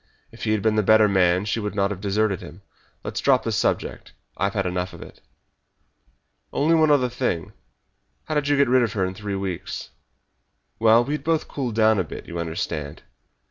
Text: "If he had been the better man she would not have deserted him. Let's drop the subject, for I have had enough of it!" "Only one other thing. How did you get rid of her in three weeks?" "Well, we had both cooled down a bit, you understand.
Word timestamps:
"If 0.31 0.45
he 0.45 0.51
had 0.53 0.63
been 0.63 0.77
the 0.77 0.81
better 0.81 1.07
man 1.07 1.45
she 1.45 1.59
would 1.59 1.75
not 1.75 1.91
have 1.91 2.01
deserted 2.01 2.41
him. 2.41 2.63
Let's 3.03 3.19
drop 3.19 3.43
the 3.43 3.51
subject, 3.51 4.13
for 4.33 4.41
I 4.41 4.45
have 4.45 4.55
had 4.55 4.65
enough 4.65 4.93
of 4.93 5.03
it!" 5.03 5.21
"Only 6.51 6.73
one 6.73 6.89
other 6.89 7.07
thing. 7.07 7.53
How 8.25 8.33
did 8.33 8.47
you 8.47 8.57
get 8.57 8.67
rid 8.67 8.81
of 8.81 8.93
her 8.93 9.05
in 9.05 9.13
three 9.13 9.35
weeks?" 9.35 9.91
"Well, 10.79 11.03
we 11.05 11.13
had 11.13 11.23
both 11.23 11.47
cooled 11.47 11.75
down 11.75 11.99
a 11.99 12.03
bit, 12.03 12.25
you 12.27 12.39
understand. 12.39 13.03